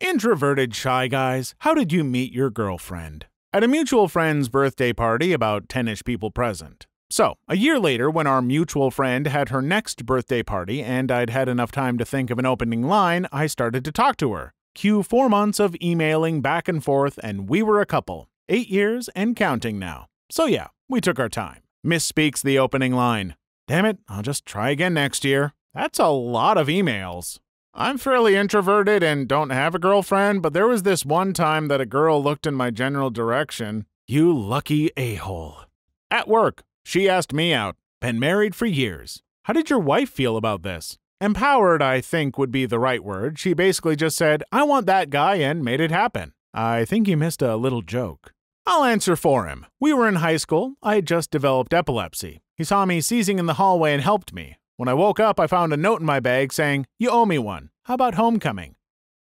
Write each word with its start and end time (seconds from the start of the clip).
Introverted 0.00 0.74
shy 0.74 1.08
guys, 1.08 1.54
how 1.58 1.74
did 1.74 1.92
you 1.92 2.04
meet 2.04 2.32
your 2.32 2.48
girlfriend? 2.48 3.26
At 3.52 3.62
a 3.62 3.68
mutual 3.68 4.08
friend's 4.08 4.48
birthday 4.48 4.94
party, 4.94 5.34
about 5.34 5.68
10 5.68 5.88
ish 5.88 6.02
people 6.04 6.30
present. 6.30 6.86
So, 7.10 7.34
a 7.48 7.56
year 7.56 7.78
later, 7.78 8.10
when 8.10 8.26
our 8.26 8.40
mutual 8.40 8.90
friend 8.90 9.26
had 9.26 9.50
her 9.50 9.60
next 9.60 10.06
birthday 10.06 10.42
party 10.42 10.82
and 10.82 11.12
I'd 11.12 11.28
had 11.28 11.50
enough 11.50 11.70
time 11.70 11.98
to 11.98 12.06
think 12.06 12.30
of 12.30 12.38
an 12.38 12.46
opening 12.46 12.84
line, 12.84 13.26
I 13.30 13.46
started 13.46 13.84
to 13.84 13.92
talk 13.92 14.16
to 14.18 14.32
her. 14.32 14.54
Cue 14.74 15.02
four 15.02 15.28
months 15.28 15.60
of 15.60 15.76
emailing 15.82 16.40
back 16.40 16.66
and 16.66 16.82
forth, 16.82 17.18
and 17.22 17.46
we 17.46 17.62
were 17.62 17.82
a 17.82 17.86
couple. 17.86 18.30
Eight 18.48 18.68
years 18.68 19.10
and 19.14 19.36
counting 19.36 19.78
now. 19.78 20.06
So, 20.30 20.46
yeah, 20.46 20.68
we 20.88 21.02
took 21.02 21.18
our 21.18 21.28
time. 21.28 21.60
Misspeaks 21.86 22.40
the 22.42 22.58
opening 22.58 22.94
line. 22.94 23.34
Damn 23.68 23.84
it, 23.84 23.98
I'll 24.08 24.22
just 24.22 24.46
try 24.46 24.70
again 24.70 24.94
next 24.94 25.26
year. 25.26 25.52
That's 25.74 25.98
a 25.98 26.08
lot 26.08 26.56
of 26.56 26.68
emails. 26.68 27.38
I'm 27.72 27.98
fairly 27.98 28.34
introverted 28.34 29.02
and 29.02 29.28
don't 29.28 29.50
have 29.50 29.74
a 29.74 29.78
girlfriend, 29.78 30.42
but 30.42 30.52
there 30.52 30.66
was 30.66 30.82
this 30.82 31.04
one 31.04 31.32
time 31.32 31.68
that 31.68 31.80
a 31.80 31.86
girl 31.86 32.22
looked 32.22 32.46
in 32.46 32.54
my 32.54 32.70
general 32.70 33.10
direction. 33.10 33.86
You 34.08 34.36
lucky 34.36 34.90
a 34.96 35.14
hole. 35.14 35.66
At 36.10 36.26
work, 36.26 36.64
she 36.84 37.08
asked 37.08 37.32
me 37.32 37.52
out. 37.52 37.76
Been 38.00 38.18
married 38.18 38.56
for 38.56 38.66
years. 38.66 39.22
How 39.44 39.52
did 39.52 39.70
your 39.70 39.78
wife 39.78 40.10
feel 40.10 40.36
about 40.36 40.62
this? 40.62 40.98
Empowered, 41.20 41.80
I 41.80 42.00
think, 42.00 42.38
would 42.38 42.50
be 42.50 42.66
the 42.66 42.78
right 42.78 43.04
word. 43.04 43.38
She 43.38 43.54
basically 43.54 43.94
just 43.94 44.16
said, 44.16 44.42
I 44.50 44.64
want 44.64 44.86
that 44.86 45.10
guy, 45.10 45.36
and 45.36 45.64
made 45.64 45.80
it 45.80 45.90
happen. 45.90 46.32
I 46.52 46.84
think 46.84 47.06
you 47.06 47.16
missed 47.16 47.42
a 47.42 47.56
little 47.56 47.82
joke. 47.82 48.32
I'll 48.66 48.84
answer 48.84 49.16
for 49.16 49.46
him. 49.46 49.66
We 49.78 49.92
were 49.92 50.08
in 50.08 50.16
high 50.16 50.38
school. 50.38 50.74
I 50.82 50.96
had 50.96 51.06
just 51.06 51.30
developed 51.30 51.72
epilepsy. 51.72 52.40
He 52.56 52.64
saw 52.64 52.84
me 52.84 53.00
seizing 53.00 53.38
in 53.38 53.46
the 53.46 53.54
hallway 53.54 53.92
and 53.92 54.02
helped 54.02 54.32
me. 54.32 54.56
When 54.80 54.88
I 54.88 54.94
woke 54.94 55.20
up, 55.20 55.38
I 55.38 55.46
found 55.46 55.74
a 55.74 55.76
note 55.76 56.00
in 56.00 56.06
my 56.06 56.20
bag 56.20 56.54
saying, 56.54 56.86
You 56.98 57.10
owe 57.10 57.26
me 57.26 57.38
one. 57.38 57.68
How 57.82 57.92
about 57.92 58.14
homecoming? 58.14 58.76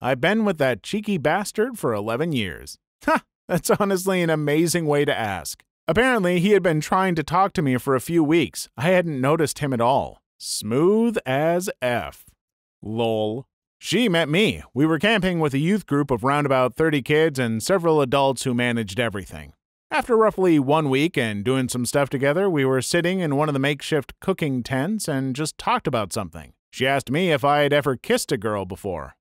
I've 0.00 0.20
been 0.20 0.44
with 0.44 0.58
that 0.58 0.82
cheeky 0.82 1.16
bastard 1.16 1.78
for 1.78 1.94
11 1.94 2.32
years. 2.32 2.77
Ha! 3.04 3.22
That's 3.46 3.70
honestly 3.78 4.20
an 4.20 4.30
amazing 4.30 4.84
way 4.84 5.05
to 5.05 5.16
ask. 5.16 5.62
Apparently, 5.86 6.41
he 6.41 6.50
had 6.50 6.64
been 6.64 6.80
trying 6.80 7.14
to 7.14 7.22
talk 7.22 7.52
to 7.52 7.62
me 7.62 7.77
for 7.77 7.94
a 7.94 8.00
few 8.00 8.25
weeks. 8.25 8.69
I 8.77 8.88
hadn't 8.88 9.20
noticed 9.20 9.60
him 9.60 9.72
at 9.72 9.80
all. 9.80 10.20
Smooth 10.38 11.19
as 11.25 11.70
F. 11.80 12.25
Lol. 12.82 13.47
She 13.78 14.08
met 14.08 14.28
me. 14.28 14.60
We 14.75 14.86
were 14.86 14.98
camping 14.98 15.38
with 15.38 15.55
a 15.55 15.58
youth 15.58 15.86
group 15.86 16.10
of 16.10 16.25
round 16.25 16.47
about 16.47 16.75
30 16.75 17.00
kids 17.02 17.38
and 17.38 17.62
several 17.62 18.00
adults 18.00 18.42
who 18.42 18.55
managed 18.55 18.98
everything. 18.98 19.52
After 19.95 20.17
roughly 20.17 20.59
one 20.59 20.91
week 20.91 21.17
and 21.17 21.45
doing 21.45 21.69
some 21.69 21.87
stuff 21.87 22.11
together, 22.11 22.50
we 22.50 22.64
were 22.64 22.83
sitting 22.83 23.20
in 23.20 23.37
one 23.37 23.48
of 23.48 23.53
the 23.53 23.61
makeshift 23.61 24.19
cooking 24.19 24.64
tents 24.64 25.06
and 25.06 25.37
just 25.37 25.56
talked 25.56 25.87
about 25.87 26.12
something. 26.12 26.53
She 26.73 26.84
asked 26.84 27.12
me 27.12 27.31
if 27.31 27.45
I 27.45 27.61
had 27.61 27.73
ever 27.73 27.95
kissed 27.95 28.33
a 28.33 28.37
girl 28.37 28.65
before. 28.65 29.15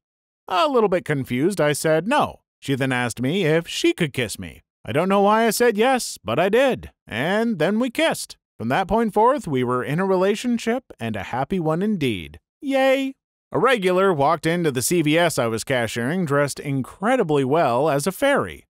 A 0.48 0.68
little 0.68 0.90
bit 0.90 1.06
confused, 1.06 1.62
I 1.62 1.74
said 1.74 2.08
no. 2.08 2.40
She 2.60 2.74
then 2.74 2.92
asked 2.92 3.22
me 3.22 3.46
if 3.46 3.68
she 3.68 3.94
could 3.94 4.14
kiss 4.14 4.40
me. 4.40 4.64
I 4.84 4.94
don't 4.94 5.10
know 5.10 5.22
why 5.22 5.46
I 5.46 5.52
said 5.52 5.78
yes, 5.78 6.18
but 6.24 6.40
I 6.40 6.50
did. 6.50 6.90
And 7.06 7.60
then 7.60 7.78
we 7.78 7.92
kissed. 7.92 8.38
From 8.58 8.70
that 8.70 8.88
point 8.88 9.14
forth, 9.14 9.48
we 9.48 9.64
were 9.64 9.84
in 9.84 10.00
a 10.00 10.08
relationship 10.08 10.86
and 11.00 11.16
a 11.16 11.22
happy 11.22 11.60
one 11.60 11.84
indeed. 11.84 12.40
Yay! 12.62 13.14
A 13.52 13.60
regular 13.60 14.12
walked 14.12 14.48
into 14.48 14.72
the 14.72 14.80
CVS 14.80 15.38
I 15.38 15.46
was 15.46 15.64
cashiering 15.64 16.26
dressed 16.26 16.60
incredibly 16.60 17.44
well 17.44 17.92
as 17.92 18.08
a 18.08 18.12
fairy. 18.12 18.66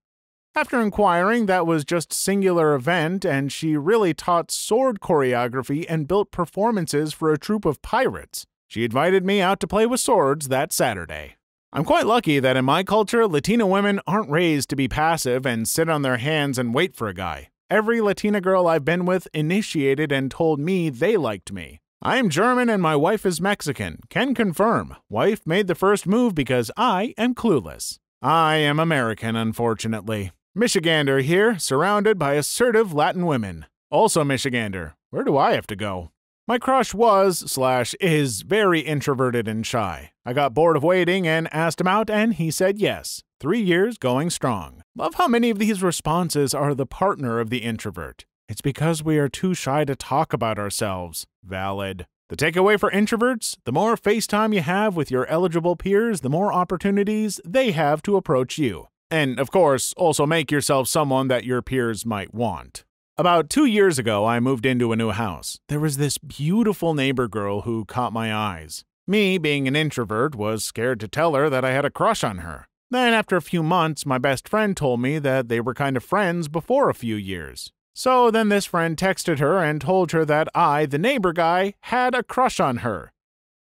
After 0.56 0.80
inquiring, 0.80 1.48
that 1.48 1.66
was 1.66 1.84
just 1.84 2.14
singular 2.14 2.76
event, 2.76 3.26
and 3.26 3.52
she 3.52 3.76
really 3.76 4.14
taught 4.14 4.52
sword 4.52 5.00
choreography 5.00 5.84
and 5.90 6.08
built 6.08 6.30
performances 6.30 7.12
for 7.12 7.34
a 7.34 7.40
troupe 7.40 7.66
of 7.66 7.82
pirates. 7.82 8.46
She 8.68 8.84
invited 8.84 9.26
me 9.26 9.42
out 9.42 9.60
to 9.62 9.68
play 9.68 9.88
with 9.88 10.00
swords 10.00 10.50
that 10.50 10.72
Saturday. 10.72 11.38
I'm 11.72 11.84
quite 11.84 12.06
lucky 12.06 12.40
that 12.40 12.56
in 12.56 12.66
my 12.66 12.84
culture, 12.84 13.28
Latina 13.28 13.66
women 13.66 14.00
aren't 14.06 14.30
raised 14.30 14.70
to 14.70 14.76
be 14.76 14.88
passive 14.88 15.44
and 15.44 15.68
sit 15.68 15.90
on 15.90 16.04
their 16.04 16.18
hands 16.18 16.60
and 16.60 16.72
wait 16.72 16.96
for 16.96 17.08
a 17.08 17.16
guy. 17.16 17.50
Every 17.72 18.00
Latina 18.00 18.40
girl 18.40 18.68
I've 18.68 18.86
been 18.86 19.06
with 19.06 19.28
initiated 19.34 20.12
and 20.12 20.30
told 20.30 20.60
me 20.60 20.92
they 20.92 21.18
liked 21.18 21.52
me. 21.52 21.80
I 22.00 22.18
am 22.18 22.30
German 22.30 22.70
and 22.70 22.82
my 22.82 22.96
wife 22.96 23.26
is 23.26 23.42
Mexican. 23.42 24.02
Can 24.10 24.36
confirm. 24.36 24.96
Wife 25.10 25.48
made 25.48 25.66
the 25.66 25.74
first 25.74 26.06
move 26.06 26.36
because 26.36 26.70
I 26.78 27.16
am 27.18 27.34
clueless. 27.34 27.98
I 28.22 28.58
am 28.58 28.80
American, 28.80 29.36
unfortunately. 29.36 30.32
Michigander 30.56 31.24
here, 31.24 31.58
surrounded 31.58 32.20
by 32.20 32.36
assertive 32.36 32.94
Latin 32.94 33.26
women. 33.26 33.66
Also 33.90 34.24
Michigander. 34.24 34.94
Where 35.10 35.24
do 35.24 35.36
I 35.36 35.54
have 35.54 35.66
to 35.66 35.76
go? 35.76 36.12
My 36.48 36.60
crush 36.60 36.94
was, 36.94 37.40
slash, 37.52 37.96
is 37.96 38.44
very 38.44 38.82
introverted 38.82 39.48
and 39.48 39.66
shy. 39.66 40.12
I 40.24 40.34
got 40.34 40.54
bored 40.54 40.78
of 40.78 40.84
waiting 40.84 41.28
and 41.28 41.52
asked 41.52 41.82
him 41.82 41.88
out, 41.88 42.08
and 42.08 42.36
he 42.36 42.52
said 42.52 42.78
yes. 42.78 43.24
Three 43.40 43.62
years 43.62 43.98
going 43.98 44.30
strong. 44.30 44.84
Love 44.96 45.16
how 45.16 45.28
many 45.28 45.50
of 45.50 45.58
these 45.58 45.82
responses 45.82 46.54
are 46.54 46.76
the 46.76 46.86
partner 46.86 47.40
of 47.40 47.50
the 47.50 47.64
introvert. 47.64 48.26
It's 48.48 48.62
because 48.62 49.04
we 49.04 49.18
are 49.18 49.30
too 49.30 49.56
shy 49.56 49.86
to 49.86 49.96
talk 49.96 50.34
about 50.34 50.60
ourselves. 50.60 51.26
Valid. 51.44 52.06
The 52.30 52.38
takeaway 52.38 52.80
for 52.80 52.92
introverts 52.92 53.58
the 53.66 53.72
more 53.72 53.96
FaceTime 53.96 54.54
you 54.54 54.62
have 54.62 54.96
with 54.96 55.10
your 55.10 55.26
eligible 55.26 55.76
peers, 55.76 56.22
the 56.22 56.30
more 56.30 56.54
opportunities 56.54 57.42
they 57.44 57.72
have 57.72 58.04
to 58.04 58.18
approach 58.18 58.60
you. 58.60 58.88
And 59.14 59.40
of 59.40 59.52
course, 59.52 59.94
also 59.96 60.26
make 60.26 60.50
yourself 60.50 60.88
someone 60.88 61.28
that 61.28 61.44
your 61.44 61.62
peers 61.62 62.04
might 62.04 62.34
want. 62.34 62.84
About 63.16 63.48
two 63.48 63.66
years 63.66 64.00
ago, 64.00 64.26
I 64.26 64.40
moved 64.40 64.66
into 64.66 64.92
a 64.92 64.96
new 64.96 65.12
house. 65.12 65.60
There 65.70 65.80
was 65.80 65.98
this 65.98 66.18
beautiful 66.18 66.96
neighbor 66.96 67.28
girl 67.28 67.62
who 67.62 67.86
caught 67.86 68.12
my 68.12 68.34
eyes. 68.34 68.84
Me, 69.06 69.38
being 69.38 69.68
an 69.68 69.76
introvert, 69.76 70.34
was 70.34 70.66
scared 70.66 71.00
to 71.02 71.08
tell 71.08 71.36
her 71.36 71.48
that 71.48 71.64
I 71.64 71.74
had 71.74 71.86
a 71.86 71.92
crush 71.92 72.24
on 72.24 72.40
her. 72.40 72.68
Then, 72.90 73.14
after 73.14 73.36
a 73.36 73.42
few 73.44 73.62
months, 73.62 74.04
my 74.04 74.18
best 74.18 74.50
friend 74.50 74.76
told 74.76 75.00
me 75.00 75.20
that 75.20 75.48
they 75.48 75.62
were 75.62 75.76
kind 75.76 75.96
of 75.96 76.04
friends 76.04 76.48
before 76.48 76.90
a 76.90 76.96
few 76.96 77.16
years. 77.16 77.72
So 77.94 78.32
then 78.32 78.50
this 78.50 78.66
friend 78.66 78.98
texted 78.98 79.38
her 79.38 79.64
and 79.64 79.80
told 79.80 80.12
her 80.14 80.26
that 80.26 80.48
I, 80.56 80.88
the 80.88 80.98
neighbor 80.98 81.34
guy, 81.34 81.76
had 81.82 82.16
a 82.16 82.24
crush 82.24 82.60
on 82.60 82.78
her. 82.78 83.14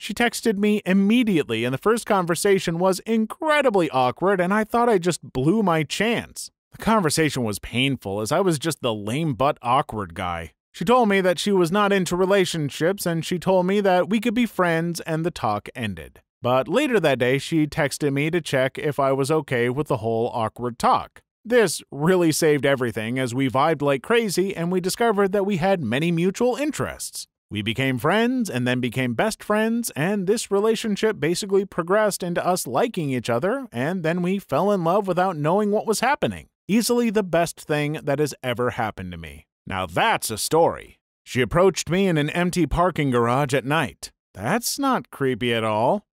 She 0.01 0.15
texted 0.15 0.57
me 0.57 0.81
immediately, 0.83 1.63
and 1.63 1.71
the 1.71 1.77
first 1.77 2.07
conversation 2.07 2.79
was 2.79 3.01
incredibly 3.01 3.87
awkward, 3.91 4.41
and 4.41 4.51
I 4.51 4.63
thought 4.63 4.89
I 4.89 4.97
just 4.97 5.21
blew 5.21 5.61
my 5.61 5.83
chance. 5.83 6.49
The 6.71 6.79
conversation 6.79 7.43
was 7.43 7.59
painful, 7.59 8.19
as 8.19 8.31
I 8.31 8.39
was 8.39 8.57
just 8.57 8.81
the 8.81 8.95
lame 8.95 9.35
but 9.35 9.59
awkward 9.61 10.15
guy. 10.15 10.53
She 10.71 10.85
told 10.85 11.07
me 11.07 11.21
that 11.21 11.37
she 11.37 11.51
was 11.51 11.71
not 11.71 11.93
into 11.93 12.15
relationships, 12.15 13.05
and 13.05 13.23
she 13.23 13.37
told 13.37 13.67
me 13.67 13.79
that 13.79 14.09
we 14.09 14.19
could 14.19 14.33
be 14.33 14.47
friends, 14.47 15.01
and 15.01 15.23
the 15.23 15.29
talk 15.29 15.69
ended. 15.75 16.21
But 16.41 16.67
later 16.67 16.99
that 16.99 17.19
day, 17.19 17.37
she 17.37 17.67
texted 17.67 18.11
me 18.11 18.31
to 18.31 18.41
check 18.41 18.79
if 18.79 18.99
I 18.99 19.11
was 19.11 19.29
okay 19.29 19.69
with 19.69 19.85
the 19.85 19.97
whole 19.97 20.31
awkward 20.33 20.79
talk. 20.79 21.21
This 21.45 21.83
really 21.91 22.31
saved 22.31 22.65
everything 22.65 23.19
as 23.19 23.35
we 23.35 23.51
vibed 23.51 23.83
like 23.83 24.01
crazy 24.01 24.55
and 24.55 24.71
we 24.71 24.81
discovered 24.81 25.31
that 25.31 25.45
we 25.45 25.57
had 25.57 25.83
many 25.83 26.11
mutual 26.11 26.55
interests. 26.55 27.27
We 27.51 27.61
became 27.61 27.97
friends 27.97 28.49
and 28.49 28.65
then 28.65 28.79
became 28.79 29.13
best 29.13 29.43
friends, 29.43 29.91
and 29.93 30.25
this 30.25 30.49
relationship 30.49 31.19
basically 31.19 31.65
progressed 31.65 32.23
into 32.23 32.43
us 32.43 32.65
liking 32.65 33.09
each 33.09 33.29
other, 33.29 33.67
and 33.73 34.03
then 34.03 34.21
we 34.21 34.39
fell 34.39 34.71
in 34.71 34.85
love 34.85 35.05
without 35.05 35.35
knowing 35.35 35.69
what 35.69 35.85
was 35.85 35.99
happening. 35.99 36.47
Easily 36.69 37.09
the 37.09 37.23
best 37.23 37.59
thing 37.59 37.99
that 38.03 38.19
has 38.19 38.33
ever 38.41 38.69
happened 38.69 39.11
to 39.11 39.17
me. 39.17 39.47
Now 39.67 39.85
that's 39.85 40.31
a 40.31 40.37
story. 40.37 41.01
She 41.25 41.41
approached 41.41 41.89
me 41.89 42.07
in 42.07 42.17
an 42.17 42.29
empty 42.29 42.65
parking 42.67 43.11
garage 43.11 43.53
at 43.53 43.65
night. 43.65 44.13
That's 44.33 44.79
not 44.79 45.11
creepy 45.11 45.53
at 45.53 45.65
all. 45.65 46.05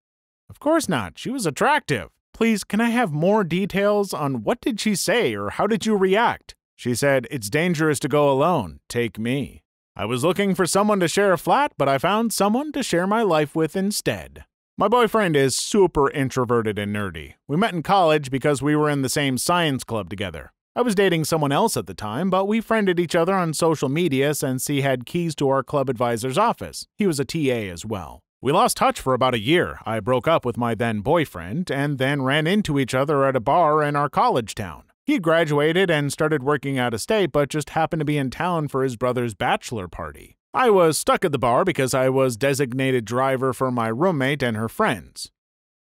Of 0.51 0.59
course 0.59 0.89
not. 0.89 1.19
She 1.21 1.31
was 1.31 1.47
attractive. 1.47 2.09
Please, 2.35 2.65
can 2.65 2.81
I 2.81 2.91
have 2.91 3.13
more 3.13 3.45
details 3.45 4.13
on 4.13 4.43
what 4.43 4.61
did 4.61 4.81
she 4.81 4.97
say 4.97 5.37
or 5.37 5.51
how 5.51 5.69
did 5.69 5.87
you 5.87 5.97
react? 5.97 6.57
She 6.75 6.97
said, 6.97 7.29
It's 7.31 7.49
dangerous 7.49 8.01
to 8.01 8.09
go 8.09 8.29
alone. 8.29 8.81
Take 8.89 9.21
me. 9.21 9.63
I 9.99 10.05
was 10.05 10.23
looking 10.23 10.55
for 10.55 10.65
someone 10.65 11.01
to 11.01 11.09
share 11.09 11.33
a 11.33 11.37
flat, 11.37 11.73
but 11.77 11.89
I 11.89 11.99
found 11.99 12.33
someone 12.33 12.71
to 12.71 12.85
share 12.85 13.05
my 13.05 13.23
life 13.23 13.57
with 13.57 13.75
instead. 13.75 14.45
My 14.77 14.87
boyfriend 14.87 15.35
is 15.35 15.57
super 15.57 16.09
introverted 16.09 16.79
and 16.79 16.95
nerdy. 16.95 17.35
We 17.49 17.57
met 17.57 17.75
in 17.75 17.83
college 17.83 18.31
because 18.31 18.63
we 18.63 18.77
were 18.77 18.89
in 18.89 19.03
the 19.03 19.09
same 19.09 19.39
science 19.39 19.83
club 19.83 20.09
together. 20.09 20.53
I 20.77 20.83
was 20.83 20.95
dating 20.95 21.25
someone 21.25 21.51
else 21.51 21.77
at 21.77 21.89
the 21.89 21.95
time, 21.95 22.31
but 22.31 22.45
we 22.45 22.61
friended 22.61 23.01
each 23.01 23.17
other 23.17 23.35
on 23.35 23.53
social 23.55 23.89
media 23.89 24.35
since 24.35 24.69
he 24.69 24.83
had 24.83 25.05
keys 25.05 25.35
to 25.35 25.49
our 25.49 25.65
club 25.65 25.91
advisor's 25.91 26.39
office. 26.39 26.87
He 26.95 27.09
was 27.09 27.19
a 27.19 27.25
TA 27.25 27.73
as 27.73 27.85
well. 27.85 28.21
We 28.41 28.53
lost 28.53 28.77
touch 28.77 29.01
for 29.01 29.15
about 29.15 29.35
a 29.35 29.41
year. 29.41 29.81
I 29.85 29.99
broke 29.99 30.29
up 30.29 30.45
with 30.45 30.57
my 30.57 30.77
then 30.77 31.01
boyfriend 31.01 31.73
and 31.73 31.99
then 31.99 32.23
ran 32.23 32.47
into 32.47 32.79
each 32.79 32.95
other 32.95 33.25
at 33.25 33.35
a 33.35 33.41
bar 33.41 33.83
in 33.83 33.97
our 33.97 34.09
college 34.09 34.55
town. 34.55 34.85
He 35.09 35.19
graduated 35.19 35.91
and 35.91 36.13
started 36.13 36.43
working 36.43 36.79
out 36.79 36.93
of 36.93 37.01
state, 37.01 37.33
but 37.33 37.49
just 37.49 37.71
happened 37.71 38.01
to 38.01 38.05
be 38.05 38.19
in 38.19 38.29
town 38.29 38.69
for 38.69 38.83
his 38.83 38.95
brother's 38.95 39.33
bachelor 39.33 39.89
party. 39.89 40.37
I 40.53 40.69
was 40.69 40.99
stuck 40.99 41.25
at 41.25 41.33
the 41.33 41.39
bar 41.39 41.65
because 41.65 41.95
I 41.95 42.11
was 42.11 42.37
designated 42.37 43.07
driver 43.07 43.55
for 43.55 43.71
my 43.71 43.89
roommate 43.89 44.43
and 44.43 44.55
her 44.55 44.69
friends. 44.69 45.31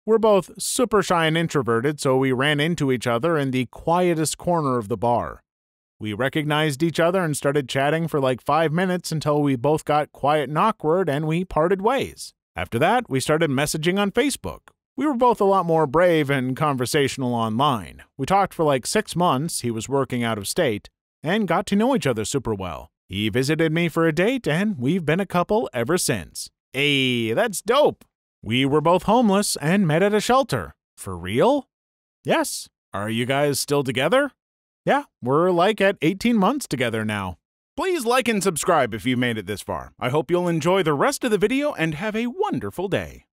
We're 0.06 0.18
both 0.18 0.62
super 0.62 1.02
shy 1.02 1.26
and 1.26 1.38
introverted, 1.38 2.02
so 2.02 2.18
we 2.18 2.34
ran 2.34 2.60
into 2.60 2.92
each 2.92 3.08
other 3.08 3.38
in 3.38 3.52
the 3.52 3.68
quietest 3.68 4.38
corner 4.38 4.78
of 4.78 4.90
the 4.90 4.98
bar. 4.98 5.42
We 6.02 6.12
recognized 6.12 6.84
each 6.84 7.00
other 7.00 7.24
and 7.24 7.38
started 7.38 7.70
chatting 7.70 8.10
for 8.10 8.20
like 8.20 8.42
five 8.42 8.74
minutes 8.74 9.14
until 9.14 9.42
we 9.42 9.56
both 9.56 9.86
got 9.86 10.12
quiet 10.12 10.50
and 10.50 10.58
awkward 10.58 11.08
and 11.08 11.26
we 11.26 11.46
parted 11.46 11.82
ways. 11.82 12.34
After 12.58 12.78
that, 12.80 13.10
we 13.10 13.22
started 13.22 13.50
messaging 13.50 13.98
on 13.98 14.12
Facebook. 14.12 14.73
We 14.96 15.08
were 15.08 15.16
both 15.16 15.42
a 15.42 15.46
lot 15.46 15.66
more 15.66 15.88
brave 15.88 16.30
and 16.30 16.56
conversational 16.56 17.34
online. 17.34 18.04
We 18.16 18.28
talked 18.28 18.54
for 18.54 18.64
like 18.64 18.86
six 18.86 19.16
months, 19.16 19.62
he 19.62 19.72
was 19.72 19.90
working 19.90 20.24
out 20.24 20.38
of 20.38 20.48
state, 20.48 20.88
and 21.24 21.48
got 21.48 21.66
to 21.68 21.76
know 21.76 21.96
each 21.96 22.06
other 22.06 22.26
super 22.26 22.54
well. 22.54 22.92
He 23.10 23.30
visited 23.30 23.72
me 23.72 23.90
for 23.90 24.08
a 24.08 24.14
date, 24.14 24.48
and 24.48 24.78
we've 24.78 25.04
been 25.04 25.20
a 25.20 25.26
couple 25.26 25.68
ever 25.74 25.98
since. 25.98 26.52
Hey, 26.74 27.34
that's 27.34 27.62
dope! 27.62 28.06
We 28.44 28.66
were 28.66 28.82
both 28.82 29.04
homeless 29.04 29.56
and 29.56 29.88
met 29.88 30.04
at 30.04 30.14
a 30.14 30.22
shelter. 30.22 30.76
For 30.96 31.18
real? 31.18 31.68
Yes. 32.24 32.70
Are 32.94 33.10
you 33.10 33.26
guys 33.26 33.60
still 33.60 33.84
together? 33.84 34.32
Yeah, 34.86 35.06
we're 35.24 35.50
like 35.50 35.82
at 35.82 35.98
18 36.04 36.38
months 36.38 36.68
together 36.68 37.04
now. 37.04 37.38
Please 37.76 38.06
like 38.06 38.28
and 38.28 38.44
subscribe 38.44 38.94
if 38.94 39.08
you've 39.08 39.18
made 39.18 39.40
it 39.40 39.48
this 39.48 39.62
far. 39.62 39.94
I 40.00 40.10
hope 40.10 40.30
you'll 40.30 40.48
enjoy 40.48 40.84
the 40.84 40.94
rest 40.94 41.24
of 41.24 41.32
the 41.32 41.40
video 41.40 41.74
and 41.74 41.96
have 41.96 42.16
a 42.16 42.28
wonderful 42.28 42.88
day. 42.88 43.26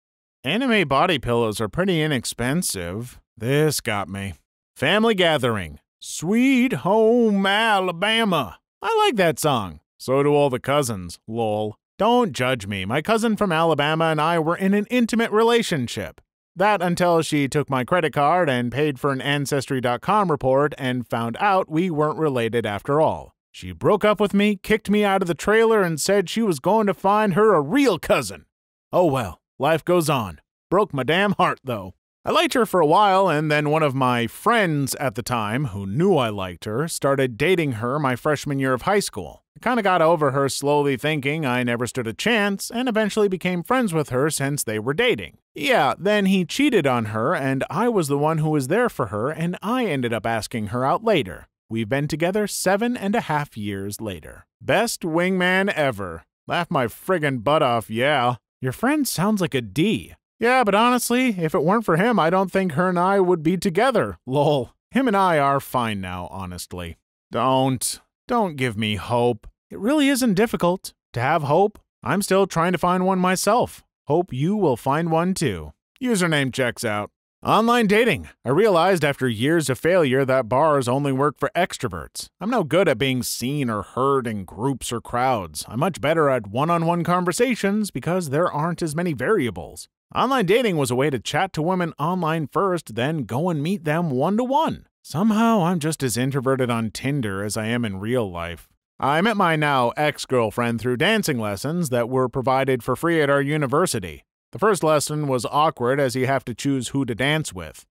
Anime 0.49 0.89
body 0.89 1.19
pillows 1.19 1.61
are 1.61 1.69
pretty 1.69 2.00
inexpensive. 2.00 3.21
This 3.37 3.83
got 3.83 4.09
me. 4.09 4.33
Family 4.75 5.15
Gathering. 5.15 5.79
Sweet 5.99 6.73
Home 6.73 7.45
Alabama. 7.45 8.59
I 8.81 9.05
like 9.05 9.17
that 9.17 9.39
song. 9.39 9.81
So 9.99 10.23
do 10.23 10.33
all 10.33 10.49
the 10.49 10.59
cousins, 10.59 11.19
lol. 11.29 11.77
Don't 11.99 12.33
judge 12.33 12.67
me. 12.67 12.87
My 12.87 13.03
cousin 13.03 13.37
from 13.37 13.53
Alabama 13.53 14.06
and 14.06 14.23
I 14.23 14.39
were 14.39 14.56
in 14.56 14.73
an 14.73 14.87
intimate 14.89 15.31
relationship. 15.33 16.19
That 16.56 16.81
until 16.81 17.21
she 17.21 17.47
took 17.47 17.69
my 17.69 17.85
credit 17.85 18.15
card 18.15 18.49
and 18.49 18.73
paid 18.73 18.99
for 18.99 19.12
an 19.12 19.21
Ancestry.com 19.21 20.31
report 20.31 20.73
and 20.79 21.06
found 21.06 21.37
out 21.41 21.69
we 21.69 21.91
weren't 21.91 22.19
related 22.19 22.65
after 22.65 23.03
all. 23.03 23.35
She 23.53 23.73
broke 23.73 24.03
up 24.03 24.19
with 24.19 24.33
me, 24.33 24.56
kicked 24.56 24.89
me 24.89 25.05
out 25.05 25.21
of 25.21 25.29
the 25.29 25.35
trailer, 25.35 25.83
and 25.83 26.01
said 26.01 26.31
she 26.31 26.41
was 26.41 26.59
going 26.59 26.87
to 26.87 26.94
find 26.94 27.35
her 27.35 27.53
a 27.53 27.61
real 27.61 27.99
cousin. 27.99 28.47
Oh 28.91 29.05
well, 29.05 29.38
life 29.58 29.84
goes 29.84 30.08
on. 30.08 30.40
Broke 30.70 30.93
my 30.94 31.02
damn 31.02 31.32
heart, 31.32 31.60
though. 31.64 31.94
I 32.25 32.31
liked 32.31 32.55
her 32.55 32.66
for 32.66 32.81
a 32.81 32.87
while, 32.87 33.28
and 33.28 33.50
then 33.50 33.70
one 33.70 33.82
of 33.82 33.94
my 33.94 34.26
friends 34.26 34.94
at 34.96 35.14
the 35.14 35.22
time, 35.22 35.66
who 35.66 35.87
knew 35.87 36.16
I 36.16 36.28
liked 36.28 36.66
her, 36.66 36.87
started 36.87 37.38
dating 37.38 37.72
her 37.72 37.99
my 37.99 38.16
freshman 38.16 38.58
year 38.58 38.75
of 38.75 38.82
high 38.82 38.99
school. 39.00 39.44
I 39.56 39.60
kinda 39.60 39.82
got 39.82 40.02
over 40.02 40.32
her 40.32 40.49
slowly 40.49 40.96
thinking 40.96 41.46
I 41.46 41.62
never 41.62 41.87
stood 41.87 42.06
a 42.06 42.12
chance, 42.12 42.70
and 42.70 42.88
eventually 42.88 43.28
became 43.28 43.62
friends 43.62 43.94
with 43.94 44.10
her 44.10 44.28
since 44.31 44.62
they 44.62 44.78
were 44.78 44.94
dating. 44.94 45.38
Yeah, 45.55 45.94
then 45.99 46.26
he 46.26 46.44
cheated 46.44 46.87
on 46.87 47.06
her, 47.06 47.34
and 47.34 47.64
I 47.70 47.88
was 47.88 48.08
the 48.08 48.19
one 48.19 48.38
who 48.38 48.50
was 48.50 48.69
there 48.69 48.88
for 48.90 49.06
her, 49.06 49.31
and 49.31 49.56
I 49.62 49.87
ended 49.87 50.12
up 50.12 50.26
asking 50.26 50.69
her 50.69 50.84
out 50.84 51.02
later. 51.02 51.49
We've 51.70 51.88
been 51.88 52.08
together 52.08 52.46
seven 52.46 52.96
and 52.96 53.14
a 53.14 53.22
half 53.22 53.56
years 53.56 54.00
later. 54.00 54.46
Best 54.60 55.00
wingman 55.00 55.72
ever. 55.72 56.25
Laugh 56.46 56.70
my 56.70 56.87
friggin' 56.87 57.43
butt 57.43 57.62
off, 57.62 57.88
yeah. 57.90 58.37
Your 58.60 58.72
friend 58.72 59.06
sounds 59.06 59.40
like 59.40 59.55
a 59.55 59.60
D. 59.60 60.14
Yeah, 60.40 60.64
but 60.64 60.75
honestly, 60.75 61.28
if 61.38 61.55
it 61.55 61.62
weren't 61.62 61.84
for 61.84 61.96
him, 61.96 62.19
I 62.19 62.28
don't 62.31 62.50
think 62.50 62.72
her 62.72 62.88
and 62.88 62.99
I 62.99 63.20
would 63.20 63.43
be 63.43 63.56
together. 63.56 64.19
Lol. 64.26 64.75
Him 64.90 65.06
and 65.06 65.16
I 65.16 65.38
are 65.38 65.60
fine 65.60 66.00
now, 66.00 66.28
honestly. 66.31 66.96
Don't. 67.31 68.00
Don't 68.26 68.56
give 68.56 68.76
me 68.76 68.96
hope. 68.96 69.46
It 69.70 69.78
really 69.78 70.08
isn't 70.08 70.34
difficult 70.34 70.93
to 71.12 71.20
have 71.20 71.43
hope. 71.43 71.78
I'm 72.02 72.22
still 72.22 72.46
trying 72.46 72.72
to 72.72 72.78
find 72.78 73.05
one 73.05 73.19
myself. 73.19 73.84
Hope 74.06 74.32
you 74.32 74.56
will 74.56 74.76
find 74.76 75.10
one 75.10 75.34
too. 75.34 75.72
Username 76.02 76.52
checks 76.52 76.84
out. 76.84 77.10
Online 77.44 77.87
dating. 77.87 78.29
I 78.44 78.49
realized 78.49 79.05
after 79.05 79.29
years 79.29 79.70
of 79.70 79.79
failure 79.79 80.25
that 80.25 80.49
bars 80.49 80.88
only 80.88 81.12
work 81.12 81.38
for 81.38 81.52
extroverts. 81.55 82.26
I'm 82.40 82.50
no 82.50 82.64
good 82.64 82.88
at 82.88 82.99
being 82.99 83.23
seen 83.23 83.70
or 83.70 83.82
heard 83.82 84.26
in 84.26 84.44
groups 84.44 84.90
or 84.90 85.00
crowds. 85.00 85.64
I'm 85.69 85.79
much 85.79 86.00
better 86.00 86.29
at 86.29 86.49
one 86.49 86.69
on 86.69 86.85
one 86.85 87.05
conversations 87.05 87.93
because 87.93 88.31
there 88.31 88.50
aren't 88.50 88.82
as 88.82 88.96
many 88.96 89.12
variables. 89.12 89.87
Online 90.12 90.46
dating 90.46 90.79
was 90.79 90.90
a 90.90 90.96
way 90.96 91.11
to 91.11 91.20
chat 91.20 91.52
to 91.52 91.62
women 91.62 91.93
online 91.96 92.49
first, 92.49 92.96
then 92.96 93.23
go 93.23 93.50
and 93.50 93.62
meet 93.62 93.84
them 93.84 94.11
one 94.11 94.37
to 94.37 94.43
one. 94.43 94.87
Somehow 95.05 95.62
I'm 95.62 95.79
just 95.79 96.02
as 96.02 96.17
introverted 96.17 96.70
on 96.70 96.91
Tinder 96.91 97.44
as 97.44 97.56
I 97.56 97.67
am 97.67 97.84
in 97.84 98.00
real 98.00 98.29
life. 98.29 98.69
I 98.99 99.20
met 99.20 99.37
my 99.37 99.55
now 99.55 99.91
ex 99.96 100.26
girlfriend 100.26 100.81
through 100.81 100.96
dancing 100.96 101.38
lessons 101.38 101.91
that 101.91 102.08
were 102.08 102.29
provided 102.29 102.82
for 102.82 102.96
free 102.96 103.23
at 103.23 103.31
our 103.31 103.41
university. 103.41 104.25
The 104.53 104.59
first 104.59 104.83
lesson 104.83 105.27
was 105.27 105.45
awkward 105.45 106.00
as 106.00 106.17
you 106.17 106.27
have 106.27 106.45
to 106.47 106.55
choose 106.55 106.89
who 106.89 107.05
to 107.05 107.15
dance 107.15 107.53
with. 107.53 107.85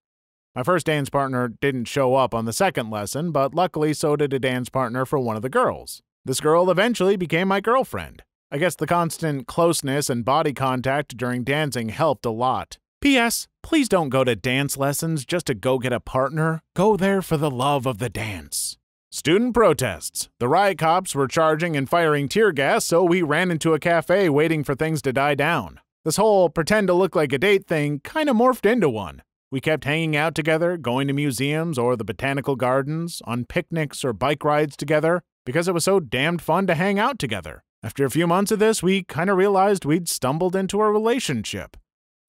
My 0.56 0.64
first 0.64 0.88
dance 0.88 1.08
partner 1.08 1.50
didn't 1.50 1.86
show 1.86 2.16
up 2.16 2.34
on 2.34 2.46
the 2.46 2.54
second 2.54 2.90
lesson, 2.90 3.32
but 3.32 3.54
luckily 3.54 3.94
so 3.94 4.16
did 4.16 4.34
a 4.34 4.40
dance 4.40 4.70
partner 4.70 5.06
for 5.06 5.20
one 5.20 5.36
of 5.36 5.44
the 5.44 5.50
girls. 5.50 6.02
This 6.26 6.40
girl 6.40 6.72
eventually 6.72 7.16
became 7.16 7.48
my 7.48 7.62
girlfriend. 7.62 8.24
I 8.52 8.58
guess 8.58 8.76
the 8.76 8.88
constant 8.88 9.46
closeness 9.46 10.10
and 10.10 10.26
body 10.26 10.54
contact 10.54 11.16
during 11.16 11.44
dancing 11.44 11.90
helped 11.90 12.26
a 12.26 12.32
lot. 12.32 12.80
P.S. 13.02 13.48
Please 13.62 13.88
don't 13.88 14.10
go 14.10 14.24
to 14.24 14.36
dance 14.36 14.78
lessons 14.78 15.26
just 15.26 15.46
to 15.46 15.54
go 15.54 15.78
get 15.78 15.94
a 15.94 16.00
partner. 16.00 16.64
Go 16.76 16.98
there 16.98 17.22
for 17.22 17.38
the 17.38 17.52
love 17.52 17.86
of 17.86 18.00
the 18.00 18.10
dance. 18.10 18.78
Student 19.12 19.54
protests. 19.54 20.30
The 20.40 20.48
riot 20.48 20.80
cops 20.80 21.14
were 21.14 21.28
charging 21.28 21.78
and 21.78 21.88
firing 21.88 22.28
tear 22.28 22.52
gas, 22.52 22.86
so 22.86 23.04
we 23.04 23.22
ran 23.22 23.52
into 23.52 23.74
a 23.74 23.80
cafe 23.80 24.28
waiting 24.28 24.64
for 24.64 24.74
things 24.74 25.04
to 25.04 25.14
die 25.14 25.36
down. 25.36 25.80
This 26.08 26.16
whole 26.16 26.50
pretend 26.50 26.88
to 26.88 26.94
look 26.94 27.18
like 27.18 27.34
a 27.34 27.38
date 27.38 27.68
thing 27.68 28.00
kind 28.00 28.30
of 28.30 28.38
morphed 28.38 28.66
into 28.66 28.88
one. 28.88 29.24
We 29.52 29.60
kept 29.60 29.84
hanging 29.84 30.16
out 30.16 30.36
together, 30.36 30.78
going 30.78 31.10
to 31.10 31.14
museums 31.14 31.78
or 31.78 31.98
the 31.98 32.06
botanical 32.06 32.56
gardens, 32.56 33.22
on 33.26 33.44
picnics 33.44 34.06
or 34.06 34.14
bike 34.14 34.46
rides 34.46 34.78
together, 34.78 35.22
because 35.46 35.68
it 35.68 35.74
was 35.74 35.84
so 35.84 36.00
damned 36.00 36.42
fun 36.42 36.66
to 36.68 36.76
hang 36.76 36.98
out 36.98 37.20
together. 37.20 37.62
After 37.84 38.06
a 38.06 38.10
few 38.10 38.26
months 38.26 38.54
of 38.54 38.60
this, 38.60 38.82
we 38.82 39.04
kind 39.04 39.30
of 39.30 39.36
realized 39.36 39.84
we'd 39.84 40.08
stumbled 40.08 40.56
into 40.56 40.80
a 40.80 40.90
relationship. 40.90 41.76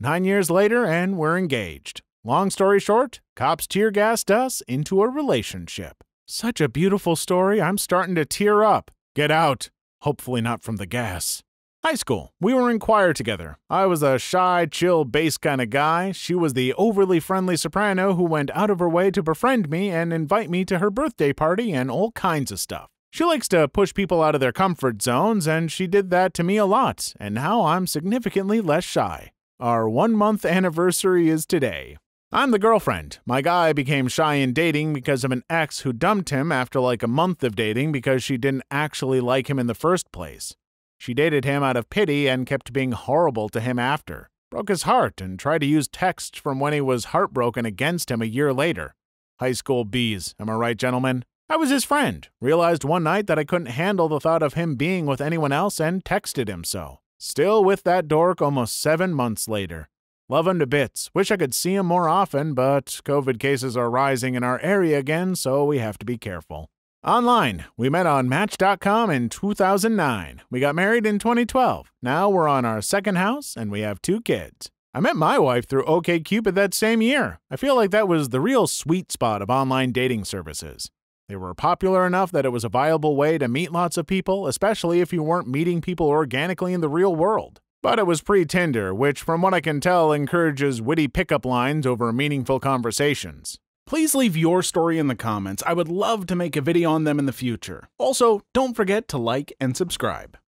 Nine 0.01 0.25
years 0.25 0.51
later, 0.51 0.85
and 0.85 1.17
we're 1.17 1.39
engaged. 1.39 2.03
Long 2.25 2.51
story 2.51 2.81
short, 2.81 3.21
cops 3.37 3.69
tear 3.69 3.93
gassed 3.93 4.29
us 4.29 4.61
into 4.63 5.03
a 5.03 5.09
relationship. 5.09 6.03
Such 6.27 6.61
a 6.61 6.69
beautiful 6.69 7.15
story, 7.15 7.63
I'm 7.63 7.79
starting 7.79 8.17
to 8.17 8.25
tear 8.25 8.65
up. 8.65 8.91
Get 9.15 9.31
out. 9.31 9.71
Hopefully, 10.01 10.41
not 10.41 10.65
from 10.65 10.79
the 10.79 10.87
gas. 10.87 11.45
High 11.89 11.95
school. 11.95 12.35
We 12.39 12.53
were 12.53 12.71
in 12.71 12.81
choir 12.81 13.15
together. 13.15 13.57
I 13.71 13.87
was 13.87 14.03
a 14.03 14.19
shy, 14.19 14.67
chill 14.67 15.07
bass 15.07 15.39
kind 15.39 15.59
of 15.59 15.71
guy. 15.71 16.13
She 16.13 16.35
was 16.35 16.53
the 16.53 16.75
overly 16.75 17.19
friendly 17.19 17.57
soprano 17.57 18.13
who 18.13 18.25
went 18.25 18.51
out 18.51 18.69
of 18.69 18.79
her 18.81 18.91
way 18.91 19.11
to 19.11 19.23
befriend 19.23 19.71
me 19.71 19.89
and 19.89 20.13
invite 20.13 20.51
me 20.51 20.67
to 20.67 20.81
her 20.81 20.91
birthday 20.91 21.33
party 21.33 21.73
and 21.73 21.91
all 21.91 22.13
kinds 22.13 22.53
of 22.53 22.61
stuff. 22.61 22.91
She 23.11 23.25
likes 23.25 23.49
to 23.49 23.69
push 23.69 23.95
people 23.95 24.23
out 24.23 24.35
of 24.35 24.41
their 24.43 24.53
comfort 24.53 25.01
zones, 25.01 25.49
and 25.49 25.73
she 25.73 25.87
did 25.87 26.11
that 26.11 26.35
to 26.35 26.45
me 26.45 26.59
a 26.59 26.67
lot, 26.67 27.15
and 27.19 27.35
now 27.35 27.65
I'm 27.65 27.87
significantly 27.87 28.61
less 28.61 28.85
shy. 28.85 29.33
Our 29.59 29.89
one 29.89 30.13
month 30.13 30.45
anniversary 30.45 31.31
is 31.31 31.47
today. 31.47 31.97
I'm 32.31 32.51
the 32.51 32.59
girlfriend. 32.59 33.21
My 33.25 33.41
guy 33.41 33.73
became 33.73 34.09
shy 34.09 34.35
in 34.35 34.53
dating 34.53 34.93
because 34.93 35.25
of 35.25 35.33
an 35.33 35.43
ex 35.49 35.81
who 35.81 35.95
dumped 35.95 36.29
him 36.29 36.53
after 36.53 36.81
like 36.81 37.03
a 37.03 37.09
month 37.09 37.43
of 37.43 37.57
dating 37.57 37.93
because 37.93 38.23
she 38.23 38.37
didn't 38.37 38.65
actually 38.71 39.23
like 39.23 39.49
him 39.49 39.59
in 39.59 39.69
the 39.69 39.75
first 39.75 40.13
place. 40.13 40.55
She 40.99 41.15
dated 41.15 41.45
him 41.45 41.63
out 41.63 41.77
of 41.77 41.89
pity 41.89 42.29
and 42.29 42.47
kept 42.47 42.73
being 42.73 42.93
horrible 42.93 43.49
to 43.51 43.61
him 43.61 43.79
after. 43.79 44.29
Broke 44.51 44.69
his 44.69 44.83
heart 44.83 45.21
and 45.21 45.39
tried 45.39 45.61
to 45.61 45.67
use 45.67 45.89
texts 45.89 46.39
from 46.39 46.59
when 46.59 46.73
he 46.73 46.81
was 46.81 47.07
heartbroken 47.07 47.65
against 47.65 48.11
him 48.11 48.21
a 48.21 48.27
year 48.27 48.53
later. 48.53 48.95
High 49.41 49.53
school 49.53 49.85
bees, 49.85 50.35
am 50.41 50.51
I 50.51 50.55
right, 50.55 50.77
gentlemen? 50.77 51.25
I 51.49 51.57
was 51.57 51.71
his 51.71 51.85
friend, 51.85 52.29
realized 52.41 52.85
one 52.85 53.05
night 53.05 53.27
that 53.27 53.39
I 53.39 53.45
couldn't 53.45 53.69
handle 53.69 54.09
the 54.09 54.21
thought 54.21 54.43
of 54.43 54.55
him 54.55 54.75
being 54.75 55.07
with 55.07 55.21
anyone 55.21 55.53
else, 55.53 55.81
and 55.81 56.05
texted 56.05 56.49
him 56.49 56.65
so. 56.65 56.99
Still 57.19 57.65
with 57.65 57.85
that 57.85 58.09
dork 58.09 58.43
almost 58.43 58.81
seven 58.81 59.15
months 59.15 59.49
later. 59.49 59.89
Love 60.29 60.47
him 60.47 60.59
to 60.59 60.67
bits. 60.67 61.09
Wish 61.15 61.31
I 61.31 61.39
could 61.39 61.55
see 61.55 61.75
him 61.75 61.87
more 61.87 62.09
often, 62.09 62.53
but 62.53 63.01
COVID 63.05 63.39
cases 63.39 63.77
are 63.77 63.91
rising 63.91 64.35
in 64.35 64.45
our 64.45 64.61
area 64.61 64.99
again, 64.99 65.35
so 65.35 65.65
we 65.65 65.79
have 65.79 65.97
to 65.99 66.07
be 66.07 66.19
careful. 66.19 66.69
Online. 67.09 67.65
We 67.75 67.89
met 67.89 68.05
on 68.05 68.29
Match.com 68.29 69.09
in 69.09 69.31
2009. 69.31 70.43
We 70.51 70.61
got 70.61 70.75
married 70.75 71.07
in 71.07 71.19
2012. 71.19 71.91
Now 72.03 72.29
we're 72.29 72.47
on 72.47 72.67
our 72.67 72.83
second 72.83 73.15
house 73.15 73.57
and 73.57 73.71
we 73.71 73.81
have 73.81 74.03
two 74.03 74.21
kids. 74.21 74.71
I 74.93 75.01
met 75.01 75.17
my 75.17 75.39
wife 75.39 75.67
through 75.67 75.87
OKCupid 75.87 76.55
that 76.55 76.75
same 76.75 77.01
year. 77.01 77.41
I 77.51 77.57
feel 77.57 77.75
like 77.75 77.93
that 77.93 78.09
was 78.09 78.29
the 78.29 78.43
real 78.43 78.67
sweet 78.67 79.11
spot 79.11 79.41
of 79.41 79.49
online 79.49 79.91
dating 79.91 80.27
services. 80.27 80.91
They 81.31 81.37
were 81.37 81.55
popular 81.55 82.07
enough 82.07 82.31
that 82.33 82.45
it 82.45 82.51
was 82.51 82.65
a 82.65 82.69
viable 82.69 83.17
way 83.17 83.39
to 83.39 83.49
meet 83.49 83.73
lots 83.73 83.97
of 83.97 84.07
people, 84.07 84.47
especially 84.47 85.01
if 85.01 85.11
you 85.11 85.23
weren't 85.23 85.49
meeting 85.49 85.81
people 85.81 86.09
organically 86.09 86.75
in 86.75 86.83
the 86.83 86.91
real 86.91 87.17
world. 87.17 87.63
But 87.83 87.99
it 87.99 88.07
was 88.07 88.21
pre 88.21 88.45
Tinder, 88.45 88.95
which, 88.95 89.23
from 89.23 89.41
what 89.41 89.55
I 89.55 89.63
can 89.63 89.81
tell, 89.81 90.13
encourages 90.13 90.83
witty 90.83 91.09
pickup 91.09 91.47
lines 91.47 91.87
over 91.87 92.13
meaningful 92.13 92.61
conversations. 92.61 93.59
Please 93.89 94.15
leave 94.15 94.37
your 94.37 94.63
story 94.63 94.99
in 94.99 95.07
the 95.07 95.17
comments. 95.17 95.63
I 95.67 95.73
would 95.73 95.89
love 95.89 96.27
to 96.27 96.37
make 96.37 96.57
a 96.57 96.61
video 96.61 96.91
on 96.91 97.05
them 97.05 97.19
in 97.19 97.25
the 97.25 97.33
future. 97.33 97.89
Also, 97.97 98.43
don't 98.53 98.75
forget 98.75 99.09
to 99.09 99.17
like 99.17 99.51
and 99.63 99.75
subscribe. 99.75 100.39